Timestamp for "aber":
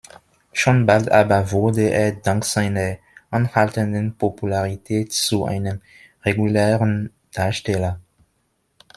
1.11-1.51